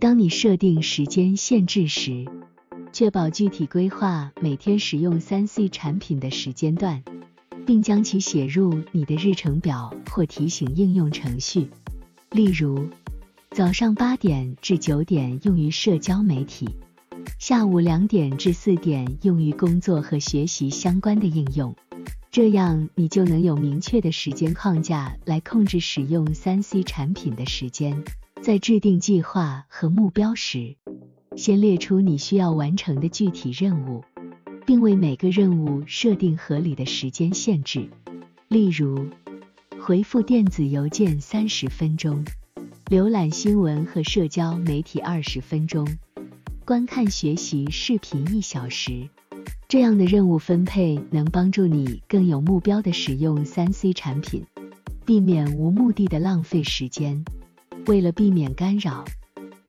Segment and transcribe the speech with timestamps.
[0.00, 2.24] 当你设定时间限制时，
[2.92, 7.02] 确保具体规划每天使用 3C 产品的时间段，
[7.66, 11.68] 并将其写入你的日程表或提醒应用程序。
[12.30, 12.88] 例如，
[13.50, 16.68] 早上八点至九点用于社交媒体，
[17.40, 21.74] 下午两点至四点用于工作和学习相关的应用。
[22.30, 28.04] 这样你就能有明确的时间框架来控制使用 3C 产品的时间。
[28.40, 30.76] 在制定计划和目标时，
[31.36, 34.04] 先列出你需要完成的具体任务，
[34.64, 37.90] 并为每个任务设定合理的时间限制。
[38.48, 39.10] 例如，
[39.80, 42.24] 回复电子邮件三十分钟，
[42.86, 45.86] 浏览新闻和社交媒体二十分钟，
[46.64, 49.08] 观看学习视频一小时。
[49.68, 54.46] 这样的任务分配能帮助你更有目标地使用 3C 产品，
[55.04, 57.24] 避免无目的的浪费时间。
[57.88, 59.06] 为了避免干扰，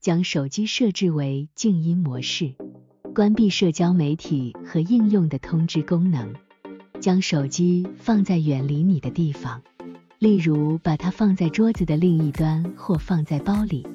[0.00, 2.54] 将手机设置为静音模式，
[3.14, 6.32] 关闭社交媒体和应用的通知功能，
[6.98, 9.60] 将手机放在远离你的地方，
[10.18, 13.86] 例如把它放在桌子的另一端或放在包里，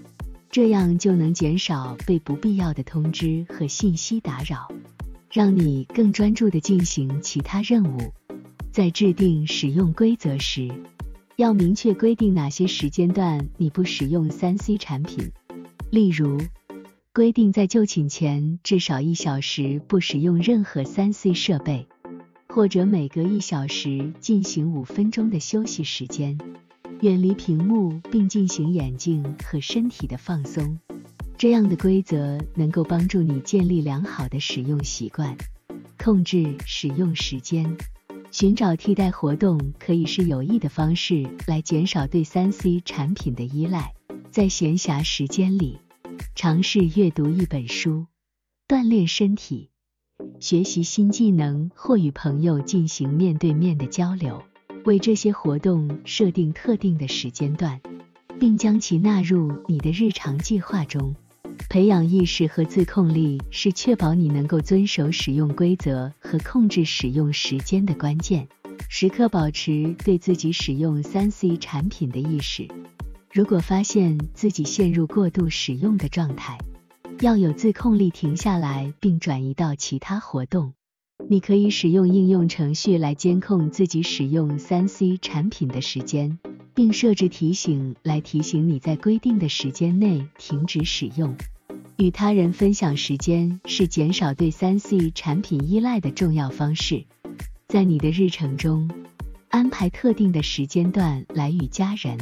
[0.52, 4.72] 这样就能减少被不必要的通知和信息打扰，
[5.32, 8.14] 让你更专注地进行其他任务。
[8.72, 10.70] 在制定使用规则时，
[11.38, 15.32] 要明确规定哪些时间段你不使用 3C 产品，
[15.90, 16.38] 例如，
[17.14, 21.88] 规定在就寝前至少一小时不使用任何 3C 设备，
[22.48, 26.38] 或者每隔一小时进行五分钟的休息时间，
[27.00, 30.80] 远离屏幕并进行眼睛和身体的放松。
[31.38, 35.36] 这样的规则能够帮助你建立良好的使用习惯，
[35.98, 37.78] 控制使用时间。
[38.32, 43.94] 寻找替代活动可以是有益的方式来减少对 3C 产品的依赖。
[44.30, 45.80] 在闲暇时间里，
[46.34, 48.06] 尝试阅读一本书、
[48.70, 49.70] 锻炼身体、
[50.40, 54.42] 学习新技能或与朋友进行面对面的交流。
[54.86, 57.82] 为这些活动设定特定的时间段，
[58.40, 61.14] 并将其纳入你的日常计划中。
[61.72, 68.46] 培养意识和自控力是确保你能够遵守使用规则和控制使用时间的关键。
[68.90, 72.68] 时刻保持对自己使用 3C 产品的意识。
[73.32, 76.58] 如果发现自己陷入过度使用的状态，
[77.22, 80.74] 要有自控力停下来并转移到其他活动。
[81.30, 86.38] 你可以使用应用程序来监控自己使用 3C 产品的时间，
[86.76, 91.34] 并设置提醒来提醒你在规定的时间内停止使用。
[92.02, 97.06] 与他人分享时间是减少对 3C 产品依赖的重要方式。
[97.68, 98.90] 在你的日程中，
[99.50, 102.18] 安排特定的时间段来与家人、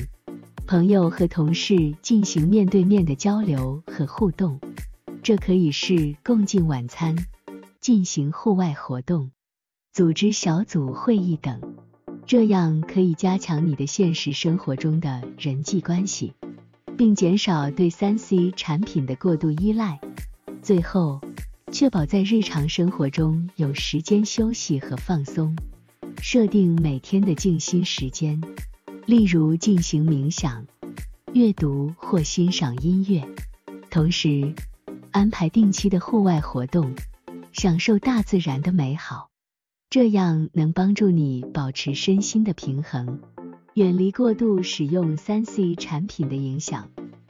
[0.67, 4.59] 朋友和同事进行面对面的交流和互动。
[5.23, 7.15] 这可以是共进晚餐、
[7.79, 9.31] 进行户外活动、
[9.93, 11.61] 组织小组会议等。
[12.25, 16.33] 这样可以加强你的现实生活中的人际关系。
[16.99, 20.01] 并减少对 3C 产品的过度依赖。
[20.61, 21.21] 最后，
[21.71, 25.55] 确保在日常生活中有时间休息和放松，
[26.21, 28.41] 设定每天的静心时间，
[29.05, 30.67] 例如进行冥想、
[31.31, 33.25] 阅读或欣赏音乐。
[33.89, 34.53] 同时，
[35.11, 36.93] 安排定期的户外活动，
[37.53, 39.29] 享受大自然的美好，
[39.89, 43.21] 这样能帮助你保持身心的平衡。
[43.75, 46.89] 远离过度使用三 C 产品的影响，